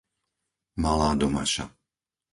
[0.83, 1.65] Malá Domaša